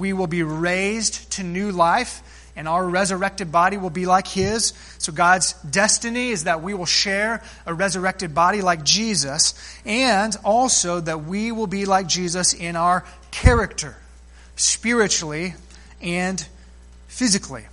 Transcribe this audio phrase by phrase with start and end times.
[0.00, 2.22] we will be raised to new life
[2.56, 4.72] and our resurrected body will be like his.
[4.98, 11.00] So God's destiny is that we will share a resurrected body like Jesus, and also
[11.00, 13.96] that we will be like Jesus in our character,
[14.56, 15.54] spiritually
[16.02, 16.46] and
[17.08, 17.66] physically.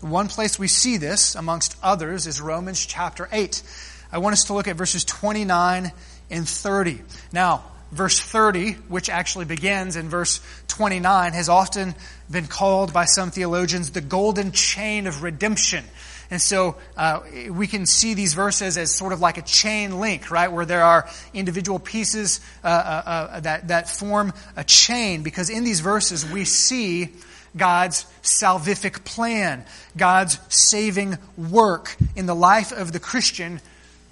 [0.00, 3.62] One place we see this, amongst others, is Romans chapter 8.
[4.10, 5.92] I want us to look at verses 29
[6.30, 7.00] and 30.
[7.32, 11.94] Now, verse 30, which actually begins in verse 29, has often
[12.30, 15.84] been called by some theologians the golden chain of redemption.
[16.30, 17.20] And so uh,
[17.50, 20.50] we can see these verses as sort of like a chain link, right?
[20.50, 25.22] Where there are individual pieces uh, uh, uh that, that form a chain.
[25.22, 27.10] Because in these verses we see
[27.54, 33.60] God's salvific plan, God's saving work in the life of the Christian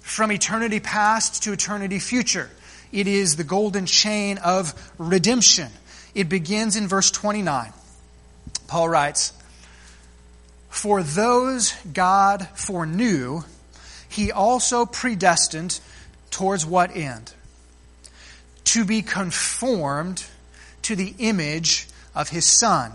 [0.01, 2.51] from eternity past to eternity future.
[2.91, 5.69] It is the golden chain of redemption.
[6.13, 7.71] It begins in verse 29.
[8.67, 9.33] Paul writes,
[10.69, 13.43] For those God foreknew,
[14.09, 15.79] he also predestined
[16.31, 17.33] towards what end?
[18.65, 20.25] To be conformed
[20.83, 22.91] to the image of his Son,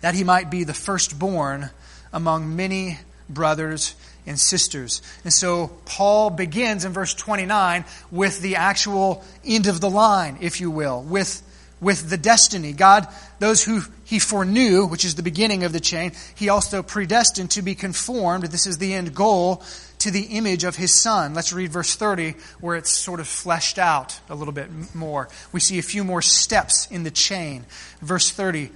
[0.00, 1.70] that he might be the firstborn
[2.12, 3.94] among many brothers
[4.26, 5.02] and sisters.
[5.24, 10.60] And so Paul begins in verse 29 with the actual end of the line, if
[10.60, 11.42] you will, with,
[11.80, 12.72] with the destiny.
[12.72, 13.06] God,
[13.38, 17.62] those who he foreknew, which is the beginning of the chain, he also predestined to
[17.62, 19.62] be conformed, this is the end goal,
[19.98, 21.34] to the image of his son.
[21.34, 25.28] Let's read verse 30 where it's sort of fleshed out a little bit more.
[25.52, 27.64] We see a few more steps in the chain.
[28.00, 28.70] Verse 30.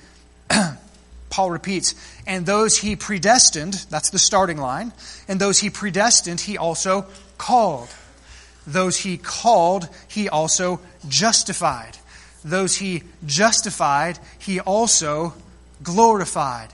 [1.34, 1.96] Paul repeats,
[2.28, 4.92] and those he predestined, that's the starting line,
[5.26, 7.06] and those he predestined, he also
[7.38, 7.88] called.
[8.68, 11.98] Those he called, he also justified.
[12.44, 15.34] Those he justified, he also
[15.82, 16.68] glorified.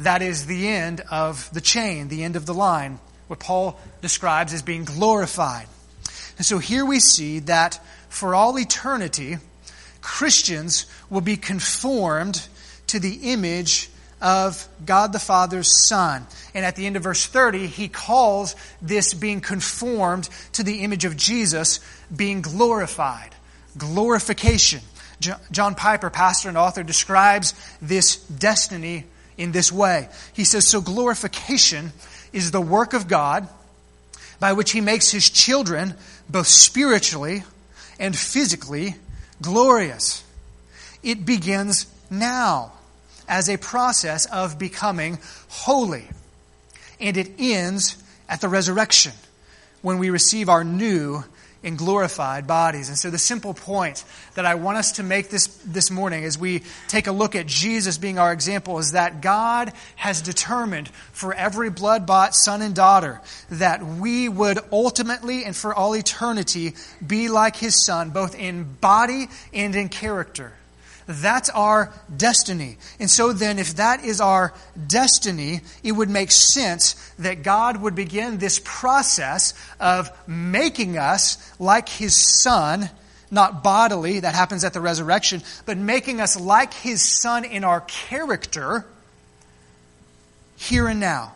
[0.00, 2.98] That is the end of the chain, the end of the line,
[3.28, 5.68] what Paul describes as being glorified.
[6.38, 9.36] And so here we see that for all eternity,
[10.00, 12.48] Christians will be conformed
[12.88, 16.26] to the image of God the Father's Son.
[16.54, 21.04] And at the end of verse 30, he calls this being conformed to the image
[21.04, 21.80] of Jesus
[22.14, 23.34] being glorified.
[23.76, 24.80] Glorification.
[25.50, 29.04] John Piper, pastor and author, describes this destiny
[29.36, 30.08] in this way.
[30.32, 31.92] He says, So glorification
[32.32, 33.48] is the work of God
[34.40, 35.94] by which he makes his children
[36.28, 37.44] both spiritually
[37.98, 38.96] and physically
[39.40, 40.22] glorious.
[41.02, 42.72] It begins now
[43.28, 46.04] as a process of becoming holy.
[47.00, 49.12] And it ends at the resurrection
[49.82, 51.24] when we receive our new
[51.66, 52.88] and glorified bodies.
[52.88, 54.04] And so, the simple point
[54.34, 57.46] that I want us to make this, this morning as we take a look at
[57.46, 62.74] Jesus being our example is that God has determined for every blood bought son and
[62.74, 63.20] daughter
[63.50, 69.26] that we would ultimately and for all eternity be like his son, both in body
[69.52, 70.52] and in character.
[71.06, 72.78] That's our destiny.
[72.98, 74.52] And so then, if that is our
[74.88, 81.88] destiny, it would make sense that God would begin this process of making us like
[81.88, 82.90] His Son,
[83.30, 87.82] not bodily, that happens at the resurrection, but making us like His Son in our
[87.82, 88.84] character
[90.56, 91.34] here and now.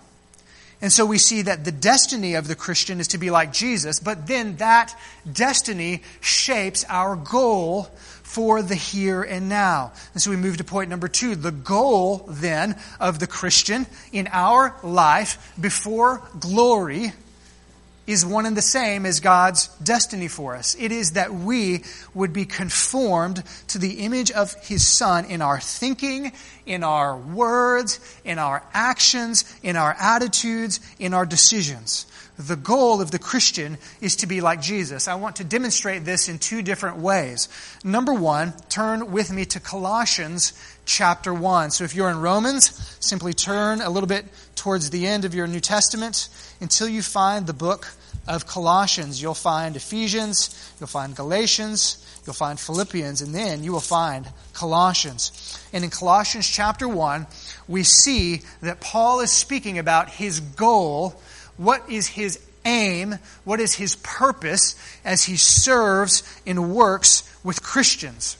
[0.82, 4.00] And so we see that the destiny of the Christian is to be like Jesus,
[4.00, 4.98] but then that
[5.30, 7.90] destiny shapes our goal
[8.30, 9.90] for the here and now.
[10.14, 11.34] And so we move to point number two.
[11.34, 17.12] The goal then of the Christian in our life before glory
[18.10, 20.76] is one and the same as God's destiny for us.
[20.78, 21.84] It is that we
[22.14, 26.32] would be conformed to the image of His Son in our thinking,
[26.66, 32.06] in our words, in our actions, in our attitudes, in our decisions
[32.46, 35.08] the goal of the Christian is to be like Jesus.
[35.08, 37.48] I want to demonstrate this in two different ways.
[37.84, 40.52] Number one, turn with me to Colossians
[40.86, 41.70] chapter 1.
[41.70, 44.24] So if you're in Romans, simply turn a little bit
[44.56, 46.28] towards the end of your New Testament
[46.60, 47.92] until you find the book
[48.26, 49.20] of Colossians.
[49.20, 55.58] You'll find Ephesians, you'll find Galatians, you'll find Philippians, and then you will find Colossians.
[55.72, 57.26] And in Colossians chapter 1,
[57.68, 61.20] we see that Paul is speaking about his goal
[61.60, 68.38] what is his aim, what is his purpose as he serves and works with Christians.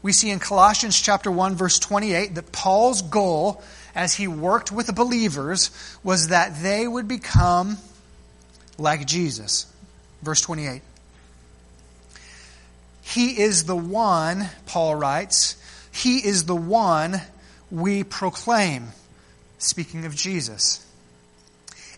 [0.00, 3.62] We see in Colossians chapter 1 verse 28 that Paul's goal
[3.96, 5.70] as he worked with the believers
[6.04, 7.78] was that they would become
[8.78, 9.66] like Jesus.
[10.22, 10.82] Verse 28.
[13.02, 15.56] He is the one, Paul writes,
[15.92, 17.20] he is the one
[17.70, 18.88] we proclaim.
[19.58, 20.84] Speaking of Jesus,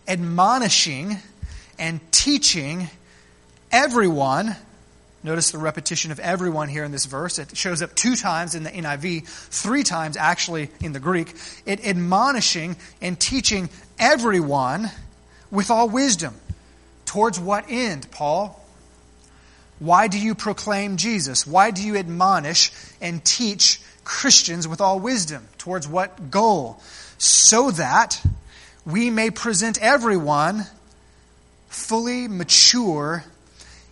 [0.07, 1.17] admonishing
[1.79, 2.89] and teaching
[3.71, 4.55] everyone.
[5.23, 7.39] Notice the repetition of everyone here in this verse.
[7.39, 11.33] It shows up two times in the NIV, three times actually in the Greek.
[11.65, 14.91] It admonishing and teaching everyone
[15.49, 16.35] with all wisdom.
[17.15, 18.61] Towards what end, Paul?
[19.79, 21.47] Why do you proclaim Jesus?
[21.47, 25.47] Why do you admonish and teach Christians with all wisdom?
[25.57, 26.81] Towards what goal?
[27.17, 28.21] So that
[28.85, 30.65] we may present everyone
[31.69, 33.23] fully mature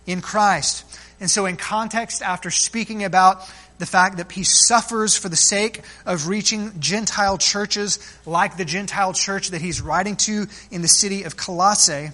[0.06, 0.84] in Christ.
[1.18, 3.40] And so, in context, after speaking about
[3.78, 9.14] the fact that he suffers for the sake of reaching Gentile churches like the Gentile
[9.14, 12.10] church that he's writing to in the city of Colossae,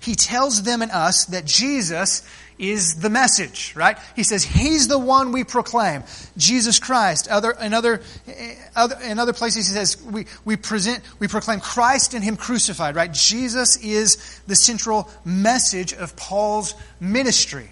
[0.00, 2.22] he tells them and us that Jesus
[2.60, 3.98] is the message, right?
[4.14, 6.04] He says he's the one we proclaim,
[6.36, 7.26] Jesus Christ.
[7.28, 11.60] Other in other, eh, other in other places he says we, we present we proclaim
[11.60, 13.10] Christ and him crucified, right?
[13.10, 17.68] Jesus is the central message of Paul's ministry.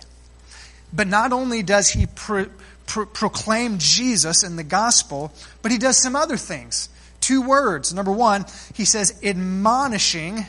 [0.90, 2.46] But not only does he pro,
[2.86, 6.88] pro, proclaim Jesus in the gospel, but he does some other things.
[7.20, 7.92] Two words.
[7.92, 10.46] Number one, he says admonishing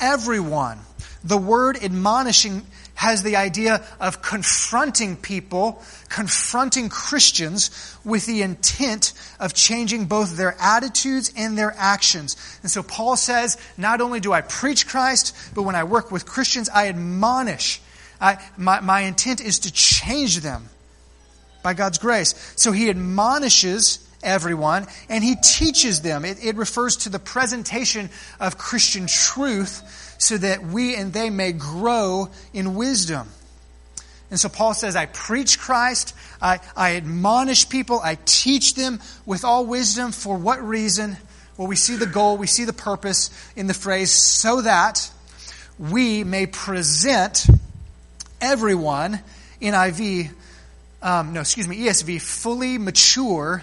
[0.00, 0.78] everyone.
[1.24, 9.54] The word admonishing has the idea of confronting people, confronting Christians with the intent of
[9.54, 12.36] changing both their attitudes and their actions.
[12.62, 16.26] And so Paul says, not only do I preach Christ, but when I work with
[16.26, 17.80] Christians, I admonish.
[18.20, 20.68] I, my, my intent is to change them
[21.62, 22.34] by God's grace.
[22.56, 26.24] So he admonishes everyone and he teaches them.
[26.24, 28.10] It, it refers to the presentation
[28.40, 33.28] of Christian truth so that we and they may grow in wisdom.
[34.30, 39.44] And so Paul says, I preach Christ, I, I admonish people, I teach them with
[39.44, 40.12] all wisdom.
[40.12, 41.16] For what reason?
[41.56, 45.10] Well, we see the goal, we see the purpose in the phrase, so that
[45.78, 47.46] we may present
[48.40, 49.20] everyone,
[49.62, 50.30] NIV,
[51.00, 53.62] um, no, excuse me, ESV, fully mature,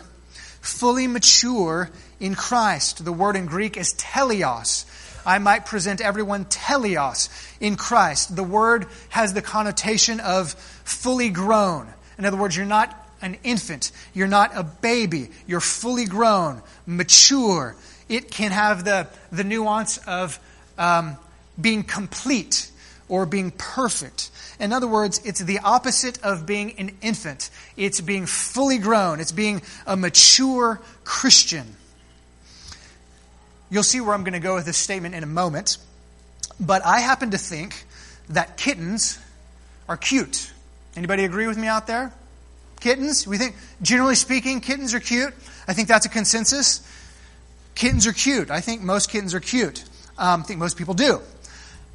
[0.62, 3.04] fully mature in Christ.
[3.04, 4.86] The word in Greek is teleos.
[5.26, 7.30] I might present everyone teleos
[7.60, 8.36] in Christ.
[8.36, 11.88] The word has the connotation of fully grown.
[12.18, 17.76] In other words, you're not an infant, you're not a baby, you're fully grown, mature.
[18.08, 20.40] It can have the, the nuance of
[20.78, 21.18] um,
[21.60, 22.70] being complete
[23.08, 24.30] or being perfect.
[24.60, 27.50] In other words, it's the opposite of being an infant.
[27.78, 29.20] It's being fully grown.
[29.20, 31.76] It's being a mature Christian.
[33.70, 35.78] You'll see where I'm going to go with this statement in a moment.
[36.60, 37.86] But I happen to think
[38.30, 39.20] that kittens
[39.90, 40.52] are cute.
[40.96, 42.14] Anybody agree with me out there?
[42.80, 43.28] Kittens?
[43.28, 45.34] We think, generally speaking, kittens are cute.
[45.68, 46.88] I think that's a consensus.
[47.74, 48.50] Kittens are cute.
[48.50, 49.84] I think most kittens are cute.
[50.18, 51.20] Um, I think most people do.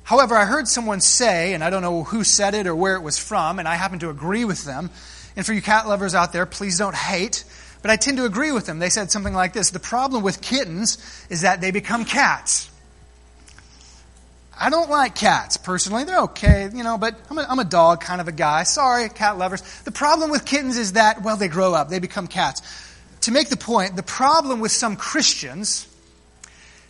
[0.03, 3.03] However, I heard someone say, and I don't know who said it or where it
[3.03, 4.91] was from, and I happen to agree with them.
[5.37, 7.45] And for you cat lovers out there, please don't hate.
[7.83, 8.79] But I tend to agree with them.
[8.79, 10.99] They said something like this The problem with kittens
[11.31, 12.71] is that they become cats.
[14.63, 16.05] I don't like cats personally.
[16.05, 18.65] They're okay, you know, but I'm a, I'm a dog kind of a guy.
[18.65, 19.63] Sorry, cat lovers.
[19.83, 22.61] The problem with kittens is that, well, they grow up, they become cats.
[23.23, 25.89] To make the point, the problem with some Christians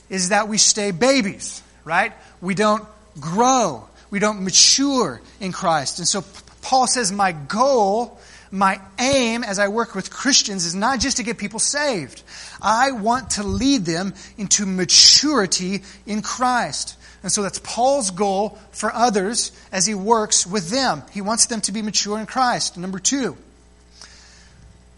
[0.08, 2.12] is that we stay babies, right?
[2.40, 2.84] We don't
[3.20, 6.00] grow, we don't mature in Christ.
[6.00, 6.24] And so
[6.62, 8.18] Paul says, My goal
[8.50, 12.22] my aim as I work with Christians is not just to get people saved.
[12.60, 16.96] I want to lead them into maturity in Christ.
[17.22, 21.02] And so that's Paul's goal for others as he works with them.
[21.12, 22.76] He wants them to be mature in Christ.
[22.78, 23.36] Number two,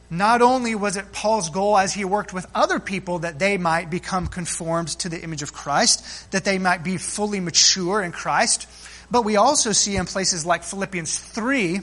[0.09, 3.91] not only was it Paul's goal as he worked with other people that they might
[3.91, 8.69] become conformed to the image of Christ, that they might be fully mature in Christ,
[9.11, 11.81] but we also see in places like Philippians 3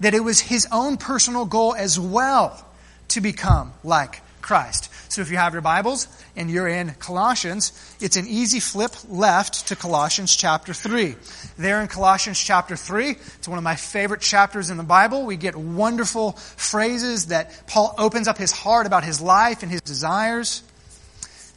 [0.00, 2.64] that it was his own personal goal as well
[3.08, 4.90] to become like Christ.
[5.12, 9.68] So if you have your Bibles and you're in Colossians, it's an easy flip left
[9.68, 11.16] to Colossians chapter 3.
[11.56, 15.24] There in Colossians chapter 3, it's one of my favorite chapters in the Bible.
[15.24, 19.80] We get wonderful phrases that Paul opens up his heart about his life and his
[19.80, 20.62] desires.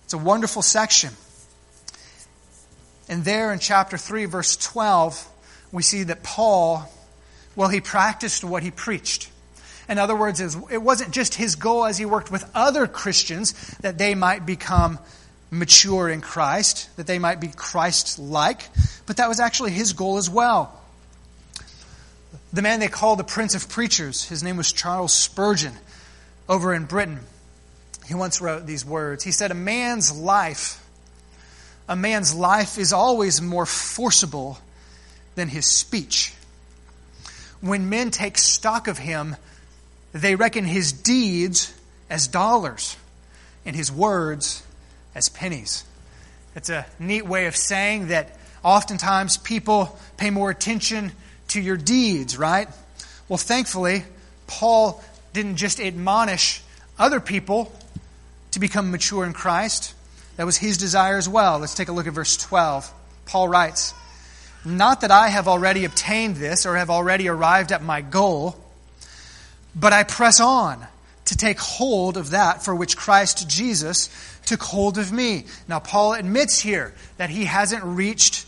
[0.06, 1.12] It's a wonderful section.
[3.08, 5.28] And there in chapter 3, verse 12,
[5.72, 6.90] we see that Paul
[7.56, 9.30] well, he practiced what he preached.
[9.90, 13.98] In other words, it wasn't just his goal as he worked with other Christians that
[13.98, 15.00] they might become
[15.50, 18.70] mature in Christ, that they might be Christ like,
[19.06, 20.82] but that was actually his goal as well.
[22.54, 25.74] The man they called the Prince of Preachers, his name was Charles Spurgeon.
[26.50, 27.20] over in Britain,
[28.08, 29.24] he once wrote these words.
[29.24, 30.84] He said, A man's life,
[31.88, 34.58] a man's life is always more forcible
[35.36, 36.34] than his speech.
[37.62, 39.36] When men take stock of him,
[40.14, 41.74] they reckon his deeds
[42.10, 42.98] as dollars
[43.66, 44.64] and his words
[45.16, 45.84] as pennies.
[46.56, 51.12] It's a neat way of saying that oftentimes people pay more attention
[51.50, 52.68] to your deeds, right?
[53.30, 54.04] Well, thankfully,
[54.48, 55.02] Paul
[55.34, 56.62] didn't just admonish
[57.00, 57.72] other people
[58.52, 59.94] to become mature in Christ.
[60.36, 61.60] That was his desire as well.
[61.60, 62.92] Let's take a look at verse 12.
[63.26, 63.94] Paul writes,
[64.64, 68.56] Not that I have already obtained this or have already arrived at my goal,
[69.76, 70.86] but I press on
[71.26, 74.10] to take hold of that for which Christ Jesus
[74.46, 75.46] took hold of me.
[75.68, 78.46] Now, Paul admits here that he hasn't reached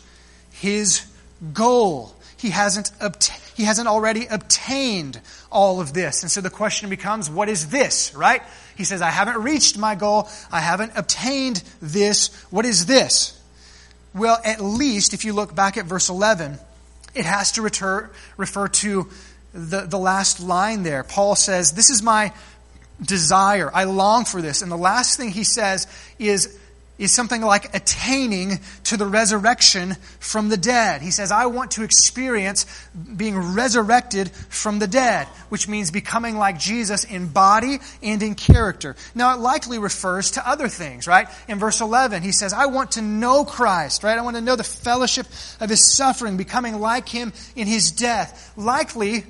[0.52, 1.04] his
[1.52, 2.14] goal.
[2.36, 6.22] He hasn't, obta- he hasn't already obtained all of this.
[6.22, 8.42] And so the question becomes, what is this, right?
[8.76, 10.28] He says, I haven't reached my goal.
[10.52, 12.28] I haven't obtained this.
[12.50, 13.40] What is this?
[14.14, 16.58] Well, at least if you look back at verse 11,
[17.14, 19.08] it has to refer, refer to
[19.52, 21.02] the, the last line there.
[21.02, 22.32] Paul says, This is my
[23.00, 23.70] desire.
[23.72, 24.62] I long for this.
[24.62, 25.86] And the last thing he says
[26.18, 26.58] is,
[26.96, 31.02] is something like attaining to the resurrection from the dead.
[31.02, 32.66] He says, I want to experience
[33.16, 38.94] being resurrected from the dead, which means becoming like Jesus in body and in character.
[39.14, 41.26] Now, it likely refers to other things, right?
[41.48, 44.16] In verse 11, he says, I want to know Christ, right?
[44.16, 45.26] I want to know the fellowship
[45.60, 48.52] of his suffering, becoming like him in his death.
[48.56, 49.24] Likely,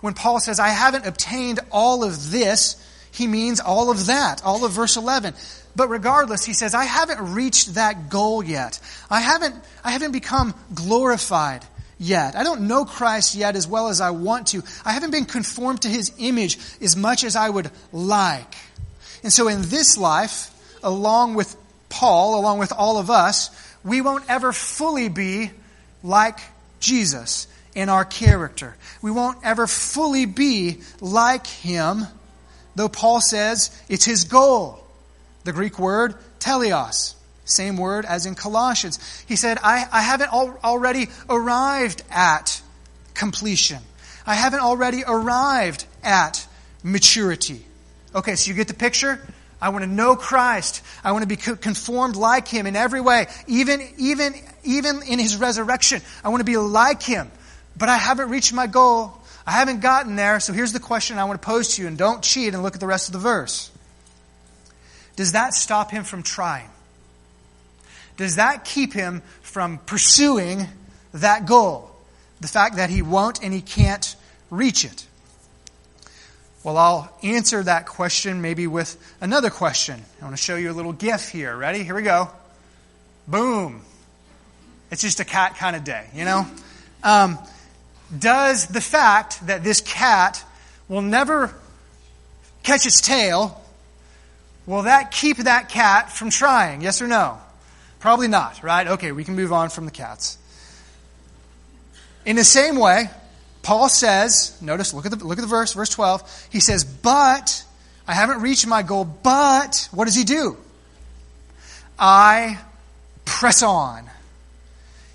[0.00, 2.76] when Paul says, I haven't obtained all of this,
[3.14, 5.34] he means all of that, all of verse 11.
[5.76, 8.80] But regardless, he says, I haven't reached that goal yet.
[9.08, 9.54] I haven't,
[9.84, 11.64] I haven't become glorified
[11.96, 12.34] yet.
[12.34, 14.64] I don't know Christ yet as well as I want to.
[14.84, 18.52] I haven't been conformed to his image as much as I would like.
[19.22, 20.50] And so in this life,
[20.82, 21.56] along with
[21.90, 23.48] Paul, along with all of us,
[23.84, 25.52] we won't ever fully be
[26.02, 26.40] like
[26.80, 28.74] Jesus in our character.
[29.02, 32.08] We won't ever fully be like him
[32.74, 34.80] though Paul says it's his goal.
[35.44, 37.14] The Greek word, teleos,
[37.44, 38.98] same word as in Colossians.
[39.26, 42.62] He said, I, I haven't al- already arrived at
[43.12, 43.78] completion.
[44.26, 46.46] I haven't already arrived at
[46.82, 47.64] maturity.
[48.14, 49.20] Okay, so you get the picture?
[49.60, 50.82] I want to know Christ.
[51.02, 55.36] I want to be conformed like him in every way, even, even, even in his
[55.36, 56.00] resurrection.
[56.22, 57.30] I want to be like him.
[57.76, 59.14] But I haven't reached my goal
[59.46, 61.98] I haven't gotten there, so here's the question I want to pose to you, and
[61.98, 63.70] don't cheat and look at the rest of the verse.
[65.16, 66.68] Does that stop him from trying?
[68.16, 70.66] Does that keep him from pursuing
[71.12, 71.90] that goal?
[72.40, 74.16] The fact that he won't and he can't
[74.50, 75.06] reach it?
[76.62, 80.02] Well, I'll answer that question maybe with another question.
[80.20, 81.54] I want to show you a little GIF here.
[81.54, 81.84] Ready?
[81.84, 82.30] Here we go.
[83.28, 83.82] Boom.
[84.90, 86.46] It's just a cat kind of day, you know?
[87.02, 87.38] Um,
[88.16, 90.44] does the fact that this cat
[90.88, 91.54] will never
[92.62, 93.62] catch its tail,
[94.66, 96.80] will that keep that cat from trying?
[96.80, 97.38] Yes or no?
[98.00, 98.86] Probably not, right?
[98.86, 100.38] Okay, we can move on from the cats.
[102.26, 103.08] In the same way,
[103.62, 106.48] Paul says, notice, look at the, look at the verse, verse 12.
[106.50, 107.64] He says, But
[108.06, 110.56] I haven't reached my goal, but what does he do?
[111.98, 112.58] I
[113.24, 114.08] press on.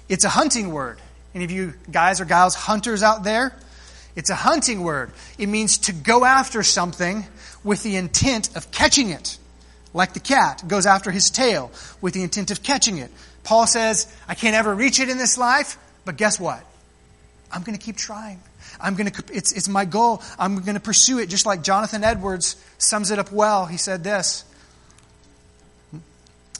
[0.08, 1.00] It's a hunting word.
[1.34, 3.54] Any of you guys or gals hunters out there?
[4.16, 5.12] It's a hunting word.
[5.38, 7.26] It means to go after something
[7.64, 9.38] with the intent of catching it.
[9.94, 11.72] Like the cat goes after his tail
[12.02, 13.12] with the intent of catching it.
[13.44, 16.64] Paul says, I can't ever reach it in this life, but guess what?
[17.52, 18.40] I'm going to keep trying.
[18.80, 20.22] I'm going to, it's, it's my goal.
[20.38, 23.66] I'm going to pursue it just like Jonathan Edwards sums it up well.
[23.66, 24.44] He said this.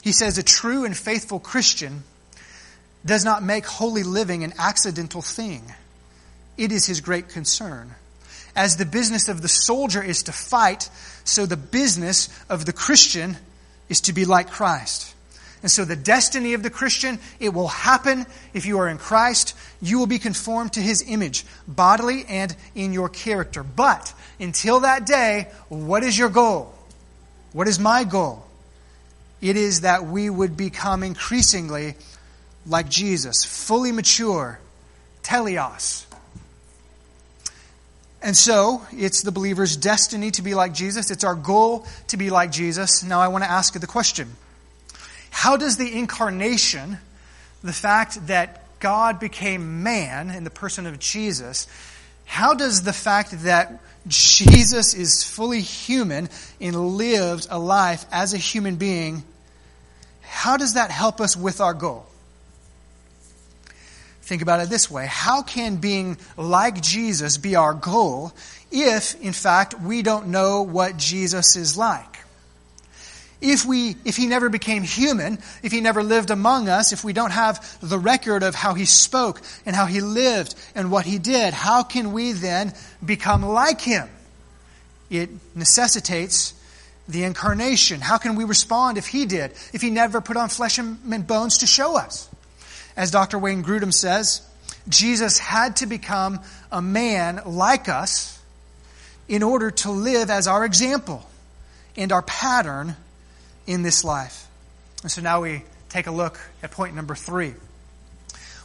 [0.02, 2.02] He says, A true and faithful Christian
[3.04, 5.62] does not make holy living an accidental thing.
[6.56, 7.94] It is his great concern.
[8.54, 10.90] As the business of the soldier is to fight,
[11.24, 13.36] so the business of the Christian
[13.88, 15.14] is to be like Christ.
[15.62, 19.54] And so the destiny of the Christian, it will happen if you are in Christ.
[19.82, 23.62] You will be conformed to his image, bodily and in your character.
[23.62, 26.74] But until that day, what is your goal?
[27.52, 28.46] What is my goal?
[29.40, 31.94] It is that we would become increasingly
[32.70, 34.58] like Jesus, fully mature,
[35.22, 36.06] teleos.
[38.22, 41.10] And so, it's the believer's destiny to be like Jesus.
[41.10, 43.02] It's our goal to be like Jesus.
[43.02, 44.34] Now, I want to ask you the question
[45.30, 46.98] How does the incarnation,
[47.62, 51.66] the fact that God became man in the person of Jesus,
[52.24, 56.28] how does the fact that Jesus is fully human
[56.60, 59.24] and lived a life as a human being,
[60.20, 62.06] how does that help us with our goal?
[64.30, 68.32] Think about it this way How can being like Jesus be our goal
[68.70, 72.20] if, in fact, we don't know what Jesus is like?
[73.40, 77.12] If, we, if he never became human, if he never lived among us, if we
[77.12, 81.18] don't have the record of how he spoke and how he lived and what he
[81.18, 82.72] did, how can we then
[83.04, 84.08] become like him?
[85.10, 86.54] It necessitates
[87.08, 88.00] the incarnation.
[88.00, 91.58] How can we respond if he did, if he never put on flesh and bones
[91.58, 92.29] to show us?
[92.96, 93.38] As Dr.
[93.38, 94.42] Wayne Grudem says,
[94.88, 96.40] Jesus had to become
[96.72, 98.38] a man like us
[99.28, 101.24] in order to live as our example
[101.96, 102.96] and our pattern
[103.66, 104.46] in this life.
[105.02, 107.54] And so now we take a look at point number three.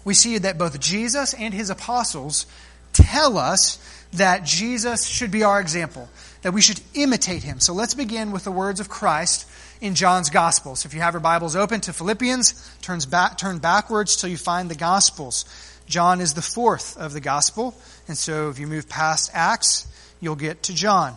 [0.03, 2.45] We see that both Jesus and his apostles
[2.93, 3.77] tell us
[4.13, 6.09] that Jesus should be our example,
[6.43, 7.59] that we should imitate him.
[7.59, 9.49] So let's begin with the words of Christ
[9.81, 10.75] in John's Gospel.
[10.75, 14.37] So if you have your Bibles open to Philippians, turns back, turn backwards till you
[14.37, 15.45] find the Gospels.
[15.87, 17.75] John is the fourth of the Gospel,
[18.07, 19.87] and so if you move past Acts,
[20.19, 21.15] you'll get to John.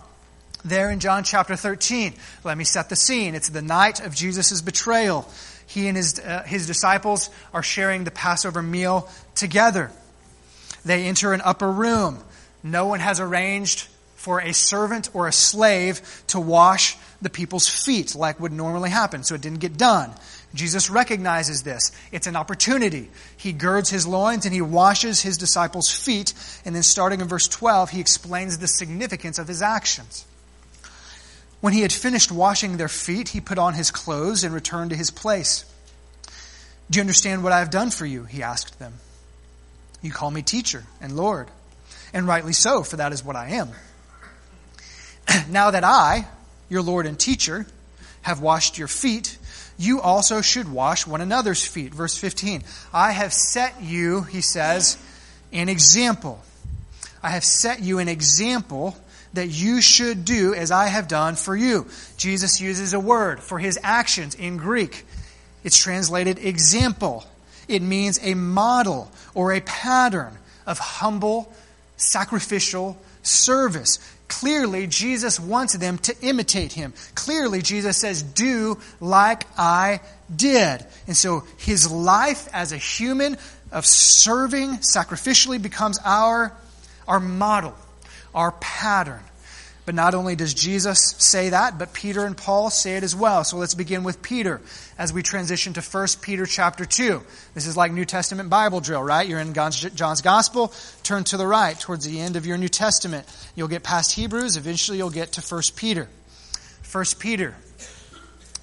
[0.64, 3.34] There in John chapter 13, let me set the scene.
[3.34, 5.26] It's the night of Jesus' betrayal.
[5.66, 9.90] He and his, uh, his disciples are sharing the Passover meal together.
[10.84, 12.18] They enter an upper room.
[12.62, 13.86] No one has arranged
[14.16, 19.24] for a servant or a slave to wash the people's feet like would normally happen,
[19.24, 20.12] so it didn't get done.
[20.54, 21.92] Jesus recognizes this.
[22.12, 23.10] It's an opportunity.
[23.36, 26.32] He girds his loins and he washes his disciples' feet,
[26.64, 30.24] and then starting in verse 12, he explains the significance of his actions.
[31.60, 34.96] When he had finished washing their feet, he put on his clothes and returned to
[34.96, 35.64] his place.
[36.90, 38.24] Do you understand what I have done for you?
[38.24, 38.94] He asked them.
[40.00, 41.48] You call me teacher and Lord,
[42.14, 43.70] and rightly so, for that is what I am.
[45.50, 46.26] now that I,
[46.68, 47.66] your Lord and teacher,
[48.22, 49.38] have washed your feet,
[49.78, 51.94] you also should wash one another's feet.
[51.94, 52.64] Verse 15.
[52.92, 54.98] I have set you, he says,
[55.52, 56.40] an example.
[57.22, 58.96] I have set you an example
[59.34, 61.86] that you should do as I have done for you.
[62.16, 65.04] Jesus uses a word for his actions in Greek.
[65.62, 67.24] It's translated example.
[67.68, 71.52] It means a model or a pattern of humble,
[71.96, 73.98] sacrificial service.
[74.28, 76.92] Clearly, Jesus wants them to imitate him.
[77.14, 80.00] Clearly, Jesus says, Do like I
[80.34, 80.84] did.
[81.06, 83.38] And so his life as a human
[83.72, 86.54] of serving sacrificially becomes our,
[87.06, 87.74] our model
[88.34, 89.20] our pattern.
[89.88, 93.42] But not only does Jesus say that, but Peter and Paul say it as well.
[93.42, 94.60] So let's begin with Peter
[94.98, 97.22] as we transition to 1 Peter chapter 2.
[97.54, 99.26] This is like New Testament Bible drill, right?
[99.26, 100.74] You're in John's Gospel,
[101.04, 103.26] turn to the right towards the end of your New Testament.
[103.56, 106.06] You'll get past Hebrews, eventually you'll get to 1 Peter.
[106.92, 107.54] 1 Peter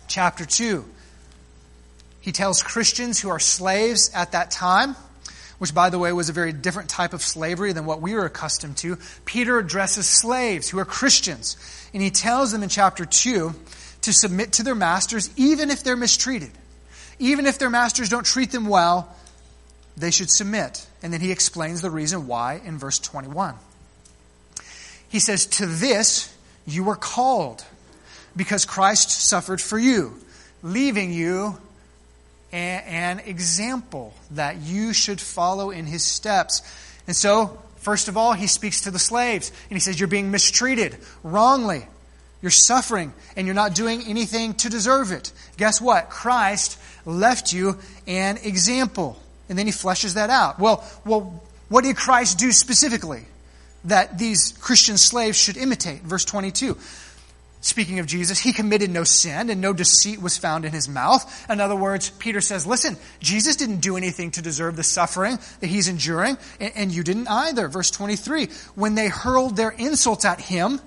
[0.08, 0.86] chapter 2.
[2.22, 4.96] He tells Christians who are slaves at that time,
[5.58, 8.26] which, by the way, was a very different type of slavery than what we were
[8.26, 8.98] accustomed to.
[9.26, 11.58] Peter addresses slaves who are Christians,
[11.94, 13.54] and he tells them in chapter 2
[14.02, 16.52] to submit to their masters even if they're mistreated.
[17.18, 19.16] Even if their masters don't treat them well,
[19.98, 20.86] they should submit.
[21.02, 23.56] And then he explains the reason why in verse 21.
[25.08, 27.64] He says, To this you were called,
[28.36, 30.20] because Christ suffered for you,
[30.62, 31.58] leaving you
[32.56, 36.62] an example that you should follow in his steps.
[37.08, 40.32] And so, first of all, he speaks to the slaves and he says, You're being
[40.32, 41.88] mistreated wrongly.
[42.42, 45.32] You're suffering and you're not doing anything to deserve it.
[45.58, 46.10] Guess what?
[46.10, 49.20] Christ left you an example.
[49.50, 50.60] And then he fleshes that out.
[50.60, 53.24] Well, well, what did Christ do specifically
[53.86, 56.02] that these Christian slaves should imitate?
[56.02, 56.78] Verse 22
[57.66, 61.50] speaking of Jesus, he committed no sin and no deceit was found in his mouth.
[61.50, 65.68] In other words, Peter says, listen, Jesus didn't do anything to deserve the suffering that
[65.68, 67.68] he's enduring, and you didn't either.
[67.68, 70.80] Verse 23, when they hurled their insults at him,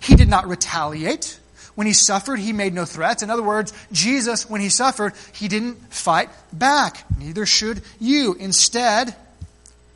[0.00, 1.38] he did not retaliate.
[1.76, 3.22] When he suffered, he made no threats.
[3.22, 7.04] In other words, Jesus, when he suffered, he didn't fight back.
[7.16, 8.34] Neither should you.
[8.34, 9.14] Instead,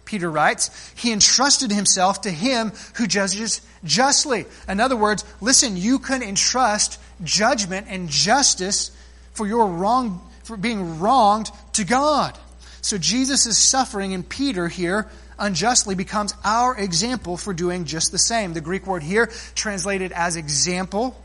[0.05, 4.47] Peter writes, he entrusted himself to him who judges justly.
[4.69, 8.91] In other words, listen, you can entrust judgment and justice
[9.33, 12.39] for your wrong for being wronged to God.
[12.81, 18.19] So Jesus' is suffering in Peter here unjustly becomes our example for doing just the
[18.19, 18.55] same.
[18.55, 21.21] The Greek word here translated as example,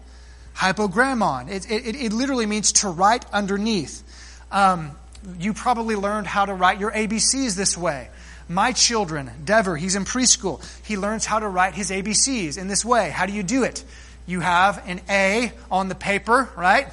[0.56, 1.50] hypogrammon.
[1.50, 4.04] It, it, it literally means to write underneath.
[4.52, 4.92] Um,
[5.40, 8.10] you probably learned how to write your ABCs this way.
[8.54, 10.64] My children, Dever, he's in preschool.
[10.86, 13.10] He learns how to write his ABCs in this way.
[13.10, 13.84] How do you do it?
[14.26, 16.88] You have an A on the paper, right?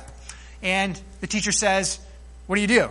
[0.62, 1.98] And the teacher says,
[2.46, 2.88] What do you do?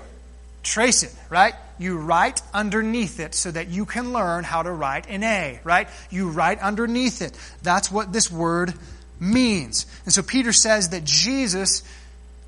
[0.63, 1.53] Trace it, right?
[1.77, 5.87] You write underneath it so that you can learn how to write an A, right?
[6.09, 7.37] You write underneath it.
[7.63, 8.73] That's what this word
[9.19, 9.85] means.
[10.05, 11.83] And so Peter says that Jesus,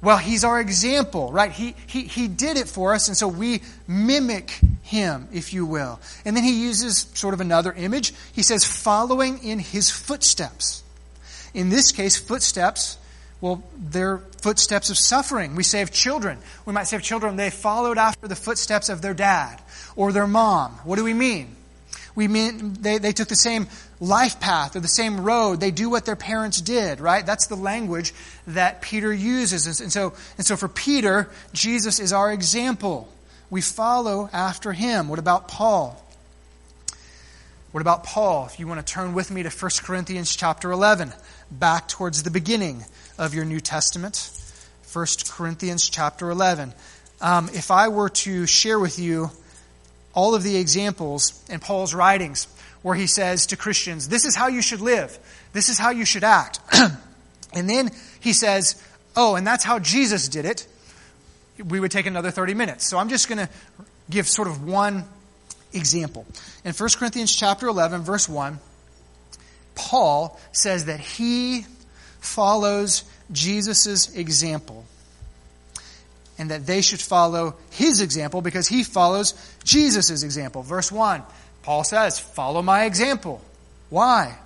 [0.01, 1.51] well, he's our example, right?
[1.51, 5.99] He, he, he did it for us, and so we mimic him, if you will.
[6.25, 8.13] And then he uses sort of another image.
[8.33, 10.83] He says, following in his footsteps.
[11.53, 12.97] In this case, footsteps,
[13.41, 15.55] well, they're footsteps of suffering.
[15.55, 16.39] We say of children.
[16.65, 19.61] We might say of children, they followed after the footsteps of their dad
[19.95, 20.71] or their mom.
[20.83, 21.55] What do we mean?
[22.15, 23.67] We mean they, they took the same
[23.99, 25.59] life path or the same road.
[25.59, 27.25] They do what their parents did, right?
[27.25, 28.13] That's the language
[28.47, 29.79] that Peter uses.
[29.79, 33.07] And so, and so for Peter, Jesus is our example.
[33.49, 35.07] We follow after him.
[35.07, 36.01] What about Paul?
[37.71, 38.47] What about Paul?
[38.47, 41.13] If you want to turn with me to 1 Corinthians chapter 11,
[41.49, 42.83] back towards the beginning
[43.17, 44.29] of your New Testament.
[44.91, 46.73] 1 Corinthians chapter 11.
[47.21, 49.31] Um, if I were to share with you
[50.13, 52.47] all of the examples in Paul's writings
[52.81, 55.17] where he says to Christians, This is how you should live,
[55.53, 56.59] this is how you should act.
[57.53, 58.81] and then he says,
[59.15, 60.67] Oh, and that's how Jesus did it.
[61.63, 62.89] We would take another 30 minutes.
[62.89, 63.49] So I'm just going to
[64.09, 65.03] give sort of one
[65.73, 66.25] example.
[66.65, 68.59] In 1 Corinthians chapter 11 verse 1,
[69.75, 71.65] Paul says that he
[72.19, 74.85] follows Jesus' example
[76.37, 80.63] and that they should follow his example because he follows Jesus' example.
[80.63, 81.23] Verse 1,
[81.63, 83.41] Paul says, Follow my example.
[83.89, 84.37] Why?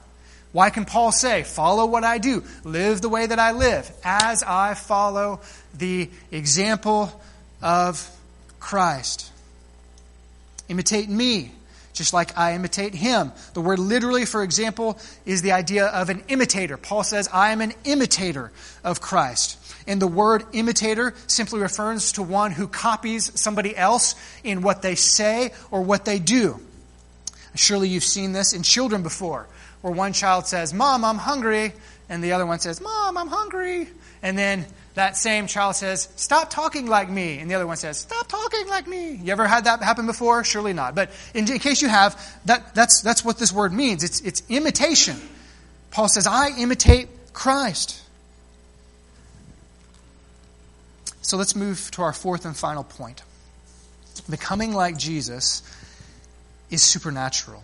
[0.52, 4.44] Why can Paul say, Follow what I do, live the way that I live, as
[4.44, 5.42] I follow
[5.78, 7.12] the example
[7.62, 8.10] of
[8.60, 9.32] Christ?
[10.68, 11.52] Imitate me,
[11.94, 13.32] just like I imitate him.
[13.54, 16.78] The word literally, for example, is the idea of an imitator.
[16.78, 18.52] Paul says, I am an imitator
[18.84, 19.60] of Christ.
[19.88, 24.96] And the word imitator simply refers to one who copies somebody else in what they
[24.96, 26.60] say or what they do.
[27.54, 29.48] Surely you've seen this in children before,
[29.82, 31.74] where one child says, Mom, I'm hungry,
[32.10, 33.88] and the other one says, Mom, I'm hungry.
[34.22, 37.40] And then that same child says, Stop talking like me.
[37.40, 39.12] And the other one says, Stop talking like me.
[39.16, 40.44] You ever had that happen before?
[40.44, 40.96] Surely not.
[40.96, 44.04] But in, in case you have, that, that's, that's what this word means.
[44.04, 45.18] It's, it's imitation.
[45.92, 48.02] Paul says, I imitate Christ.
[51.26, 53.24] So let's move to our fourth and final point.
[54.30, 55.64] Becoming like Jesus
[56.70, 57.64] is supernatural.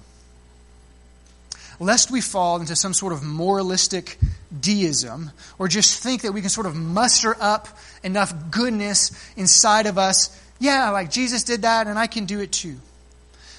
[1.79, 4.17] Lest we fall into some sort of moralistic
[4.59, 7.67] deism or just think that we can sort of muster up
[8.01, 10.35] enough goodness inside of us.
[10.57, 12.77] Yeah, like Jesus did that and I can do it too.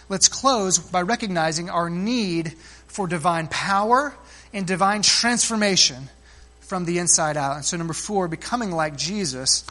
[0.09, 2.55] Let's close by recognizing our need
[2.89, 4.13] for divine power
[4.53, 6.09] and divine transformation
[6.61, 7.55] from the inside out.
[7.55, 9.65] And so, number four, becoming like Jesus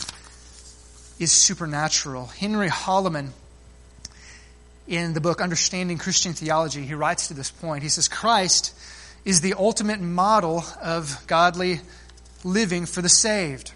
[1.22, 2.26] is supernatural.
[2.26, 3.30] Henry Holloman,
[4.88, 7.84] in the book Understanding Christian Theology, he writes to this point.
[7.84, 8.74] He says, Christ
[9.24, 11.82] is the ultimate model of godly
[12.44, 13.72] living for the saved.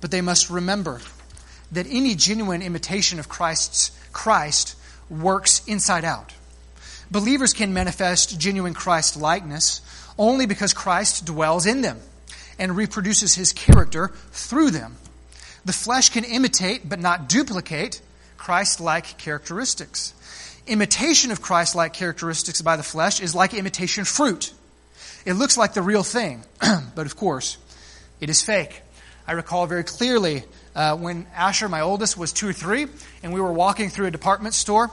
[0.00, 1.00] But they must remember
[1.70, 4.74] that any genuine imitation of Christ's Christ
[5.08, 6.34] works inside out.
[7.12, 9.82] Believers can manifest genuine Christ likeness
[10.18, 12.00] only because Christ dwells in them
[12.58, 14.96] and reproduces his character through them.
[15.68, 18.00] The flesh can imitate, but not duplicate,
[18.38, 20.14] Christ like characteristics.
[20.66, 24.54] Imitation of Christ like characteristics by the flesh is like imitation fruit.
[25.26, 26.42] It looks like the real thing,
[26.94, 27.58] but of course,
[28.18, 28.80] it is fake.
[29.26, 32.86] I recall very clearly uh, when Asher, my oldest, was two or three,
[33.22, 34.90] and we were walking through a department store.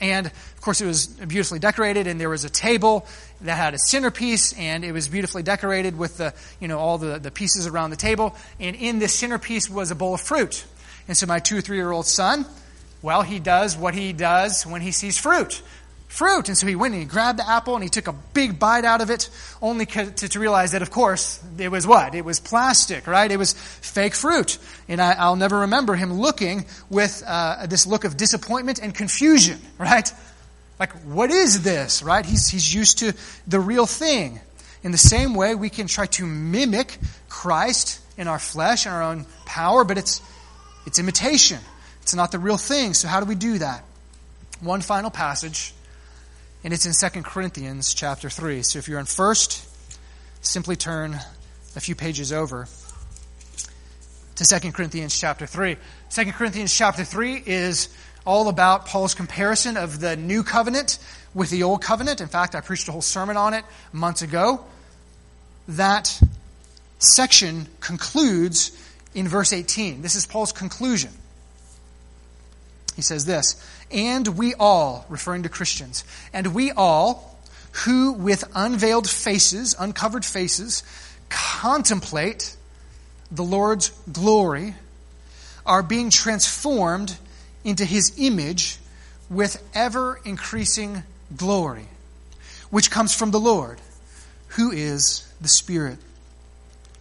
[0.00, 3.06] And of course, it was beautifully decorated, and there was a table
[3.42, 7.18] that had a centerpiece, and it was beautifully decorated with the, you know, all the,
[7.18, 8.34] the pieces around the table.
[8.60, 10.64] And in this centerpiece was a bowl of fruit.
[11.08, 12.46] And so my two three year old son,
[13.02, 15.62] well, he does what he does when he sees fruit.
[16.06, 16.48] Fruit.
[16.48, 18.84] And so he went and he grabbed the apple and he took a big bite
[18.84, 19.30] out of it,
[19.62, 22.14] only to, to realize that, of course, it was what?
[22.14, 23.30] It was plastic, right?
[23.30, 24.58] It was fake fruit.
[24.88, 29.58] And I, will never remember him looking with uh, this look of disappointment and confusion,
[29.78, 30.12] right?
[30.82, 32.26] Like, what is this, right?
[32.26, 33.12] He's, he's used to
[33.46, 34.40] the real thing.
[34.82, 39.04] In the same way, we can try to mimic Christ in our flesh and our
[39.04, 40.20] own power, but it's,
[40.84, 41.60] it's imitation.
[42.00, 42.94] It's not the real thing.
[42.94, 43.84] So, how do we do that?
[44.60, 45.72] One final passage,
[46.64, 48.64] and it's in 2 Corinthians chapter 3.
[48.64, 49.64] So, if you're in first,
[50.40, 51.16] simply turn
[51.76, 52.66] a few pages over
[54.34, 55.76] to 2 Corinthians chapter 3.
[56.10, 57.88] 2 Corinthians chapter 3 is
[58.24, 60.98] all about Paul's comparison of the new covenant
[61.34, 62.20] with the old covenant.
[62.20, 64.64] In fact, I preached a whole sermon on it months ago.
[65.68, 66.20] That
[66.98, 68.70] section concludes
[69.14, 70.02] in verse 18.
[70.02, 71.10] This is Paul's conclusion.
[72.94, 73.56] He says this,
[73.90, 77.38] and we all, referring to Christians, and we all
[77.84, 80.82] who with unveiled faces, uncovered faces,
[81.30, 82.54] contemplate
[83.30, 84.74] the Lord's glory
[85.64, 87.16] are being transformed
[87.64, 88.78] into his image
[89.30, 91.02] with ever increasing
[91.36, 91.86] glory,
[92.70, 93.80] which comes from the Lord,
[94.48, 95.98] who is the Spirit.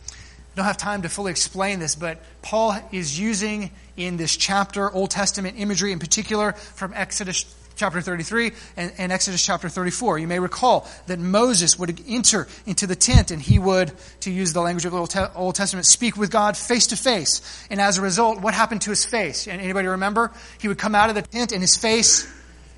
[0.10, 4.92] I don't have time to fully explain this, but Paul is using in this chapter
[4.92, 7.44] Old Testament imagery, in particular from Exodus
[7.82, 10.20] chapter 33 and, and, Exodus chapter 34.
[10.20, 14.54] You may recall that Moses would enter into the tent and he would, to use
[14.54, 17.42] the language of the Old Testament, speak with God face to face.
[17.72, 19.48] And as a result, what happened to his face?
[19.48, 20.32] Anybody remember?
[20.60, 22.32] He would come out of the tent and his face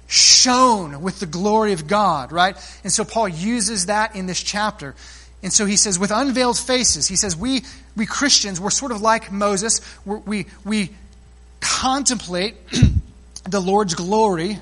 [0.07, 2.55] shone with the glory of God, right?
[2.85, 4.95] And so Paul uses that in this chapter.
[5.41, 7.63] And so he says, with unveiled faces, he says, we,
[7.97, 9.81] we Christians, we're sort of like Moses.
[10.05, 10.91] We're, we, we
[11.59, 12.55] contemplate
[13.43, 14.59] the Lord's glory,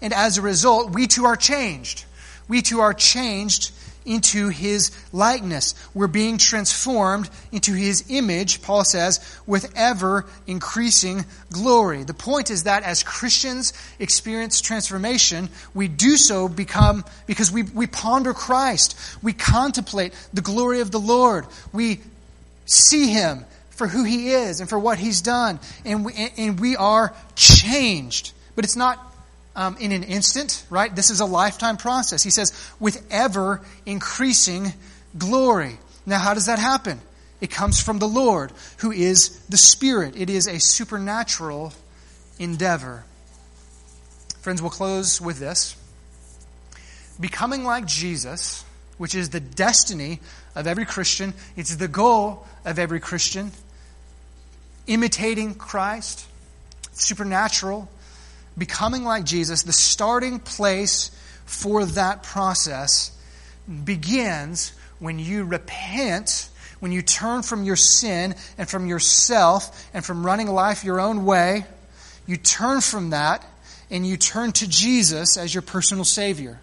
[0.00, 2.04] and as a result, we too are changed.
[2.48, 3.72] We too are changed
[4.08, 5.74] into his likeness.
[5.92, 12.04] We're being transformed into his image, Paul says, with ever increasing glory.
[12.04, 17.86] The point is that as Christians experience transformation, we do so become because we, we
[17.86, 18.98] ponder Christ.
[19.22, 21.46] We contemplate the glory of the Lord.
[21.72, 22.00] We
[22.64, 25.60] see him for who he is and for what he's done.
[25.84, 28.32] And we, and we are changed.
[28.56, 28.98] But it's not
[29.58, 30.94] um, in an instant, right?
[30.94, 32.22] This is a lifetime process.
[32.22, 34.72] He says, with ever increasing
[35.18, 35.78] glory.
[36.06, 37.00] Now, how does that happen?
[37.40, 40.14] It comes from the Lord, who is the Spirit.
[40.16, 41.72] It is a supernatural
[42.38, 43.04] endeavor.
[44.42, 45.74] Friends, we'll close with this.
[47.18, 48.64] Becoming like Jesus,
[48.96, 50.20] which is the destiny
[50.54, 53.50] of every Christian, it's the goal of every Christian.
[54.86, 56.24] Imitating Christ,
[56.92, 57.88] supernatural,
[58.58, 61.10] becoming like Jesus, the starting place
[61.46, 63.10] for that process
[63.84, 66.48] begins when you repent,
[66.80, 71.24] when you turn from your sin and from yourself and from running life your own
[71.24, 71.64] way.
[72.26, 73.44] You turn from that
[73.90, 76.60] and you turn to Jesus as your personal Savior.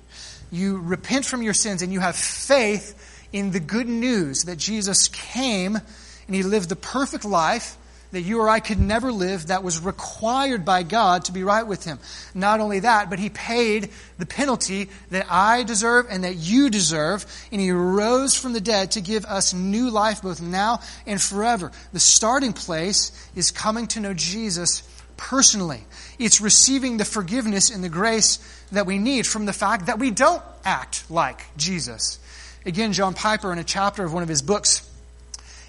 [0.52, 5.08] You repent from your sins and you have faith in the good news that Jesus
[5.08, 7.78] came and He lived the perfect life
[8.16, 11.68] that you or I could never live that was required by God to be right
[11.68, 12.00] with Him.
[12.34, 17.26] Not only that, but He paid the penalty that I deserve and that you deserve,
[17.52, 21.74] and He rose from the dead to give us new life both now and forever.
[21.92, 24.84] The starting place is coming to know Jesus
[25.18, 25.84] personally.
[26.18, 28.40] It's receiving the forgiveness and the grace
[28.72, 32.20] that we need from the fact that we don't act like Jesus.
[32.66, 34.85] Again, John Piper, in a chapter of one of his books,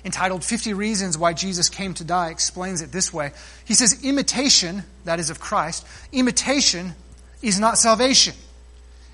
[0.07, 3.33] entitled 50 Reasons Why Jesus Came to Die, explains it this way.
[3.65, 6.95] He says, Imitation, that is of Christ, imitation
[7.43, 8.35] is not salvation.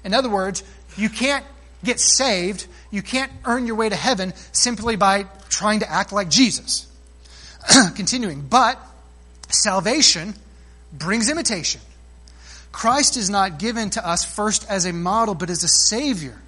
[0.05, 0.63] In other words,
[0.97, 1.47] you can't
[1.83, 6.29] get saved, you can't earn your way to heaven simply by trying to act like
[6.29, 6.87] Jesus.
[7.97, 8.79] Continuing, but
[9.49, 10.35] salvation
[10.93, 11.81] brings imitation.
[12.71, 16.39] Christ is not given to us first as a model, but as a Savior.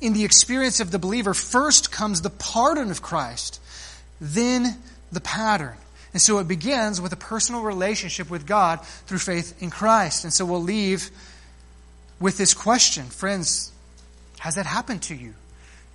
[0.00, 3.60] In the experience of the believer, first comes the pardon of Christ
[4.20, 4.76] then
[5.12, 5.76] the pattern.
[6.12, 10.24] And so it begins with a personal relationship with God through faith in Christ.
[10.24, 11.10] And so we'll leave
[12.20, 13.72] with this question Friends,
[14.38, 15.34] has that happened to you?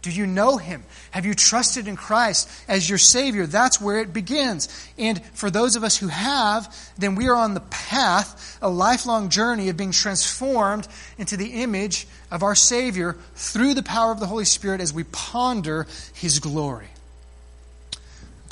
[0.02, 0.84] Do you know Him?
[1.12, 3.46] Have you trusted in Christ as your Savior?
[3.46, 4.70] That's where it begins.
[4.98, 9.30] And for those of us who have, then we are on the path, a lifelong
[9.30, 14.26] journey of being transformed into the image of our Savior through the power of the
[14.26, 16.88] Holy Spirit as we ponder His glory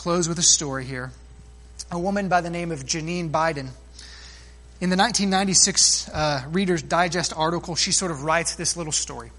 [0.08, 1.12] close with a story here.
[1.91, 3.67] A woman by the name of Janine Biden.
[4.80, 9.32] In the 1996 uh, Reader's Digest article, she sort of writes this little story.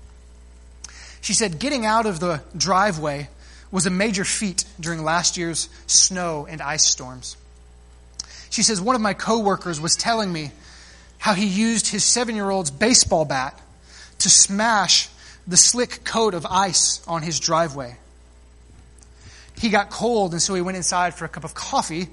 [1.22, 3.30] She said, Getting out of the driveway
[3.70, 7.38] was a major feat during last year's snow and ice storms.
[8.50, 10.50] She says, One of my coworkers was telling me
[11.16, 13.58] how he used his seven year old's baseball bat
[14.18, 15.08] to smash
[15.46, 17.96] the slick coat of ice on his driveway
[19.58, 22.08] he got cold, and so he went inside for a cup of coffee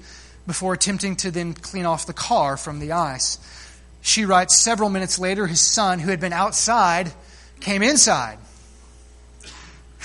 [0.46, 3.38] before attempting to then clean off the car from the ice.
[4.00, 7.10] She writes, several minutes later, his son, who had been outside,
[7.60, 8.38] came inside.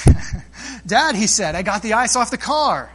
[0.85, 2.91] Dad, he said, I got the ice off the car.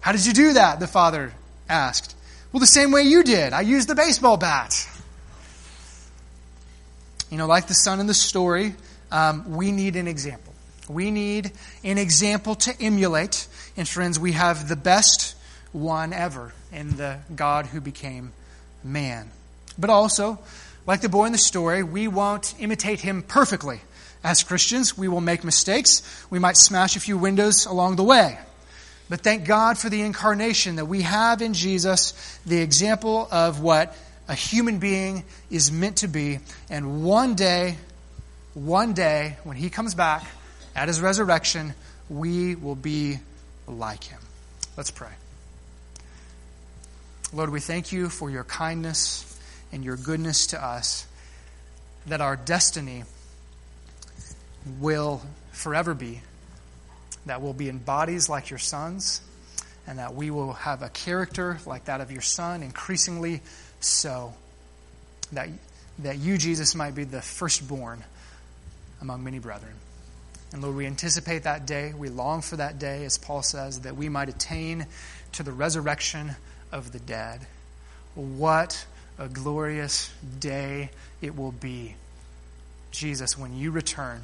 [0.00, 0.80] How did you do that?
[0.80, 1.32] The father
[1.68, 2.14] asked.
[2.52, 3.52] Well, the same way you did.
[3.52, 4.88] I used the baseball bat.
[7.30, 8.74] You know, like the son in the story,
[9.10, 10.52] um, we need an example.
[10.88, 13.48] We need an example to emulate.
[13.76, 15.36] And friends, we have the best
[15.72, 18.32] one ever in the God who became
[18.84, 19.30] man.
[19.76, 20.38] But also,
[20.86, 23.80] like the boy in the story, we won't imitate him perfectly.
[24.22, 26.02] As Christians, we will make mistakes.
[26.30, 28.38] We might smash a few windows along the way.
[29.08, 33.94] But thank God for the incarnation that we have in Jesus, the example of what
[34.28, 36.38] a human being is meant to be.
[36.70, 37.76] And one day,
[38.54, 40.24] one day, when he comes back
[40.74, 41.74] at his resurrection,
[42.08, 43.18] we will be
[43.66, 44.20] like him.
[44.76, 45.12] Let's pray.
[47.32, 49.38] Lord, we thank you for your kindness
[49.72, 51.06] and your goodness to us,
[52.06, 53.04] that our destiny
[54.80, 55.22] will
[55.52, 56.20] forever be
[57.26, 59.20] that we'll be in bodies like your sons,
[59.86, 63.40] and that we will have a character like that of your son, increasingly
[63.80, 64.34] so.
[65.32, 65.48] That,
[66.00, 68.04] that you, Jesus, might be the firstborn
[69.00, 69.74] among many brethren.
[70.54, 71.92] And Lord, we anticipate that day.
[71.98, 74.86] We long for that day, as Paul says, that we might attain
[75.32, 76.36] to the resurrection
[76.70, 77.40] of the dead.
[78.14, 78.86] What
[79.18, 80.90] a glorious day
[81.20, 81.96] it will be,
[82.92, 84.20] Jesus, when you return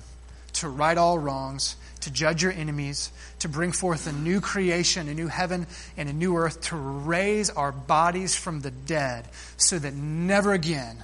[0.53, 5.15] to right all wrongs, to judge your enemies, to bring forth a new creation, a
[5.15, 5.67] new heaven,
[5.97, 10.97] and a new earth, to raise our bodies from the dead so that never again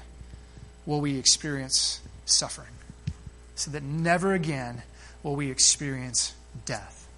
[0.84, 2.68] will we experience suffering,
[3.56, 4.84] so that never again
[5.26, 6.32] will we experience
[6.66, 7.08] death,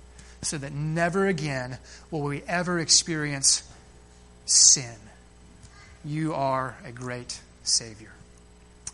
[0.41, 1.77] so that never again
[2.11, 3.71] will we ever experience
[4.47, 4.95] sin.
[6.07, 8.11] You are a great Savior.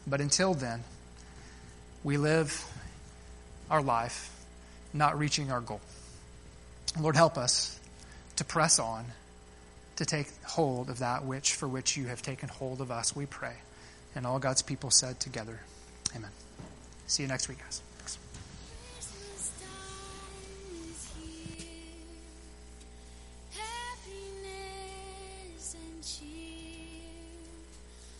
[0.05, 0.83] But until then,
[2.03, 2.67] we live
[3.71, 4.35] our life
[4.93, 5.81] not reaching our goal.
[6.99, 7.79] Lord, help us
[8.35, 9.05] to press on,
[9.95, 13.27] to take hold of that which for which you have taken hold of us, we
[13.27, 13.55] pray.
[14.17, 15.61] And all God's people said together,
[16.17, 16.31] Amen.
[17.07, 17.84] See you next week, guys.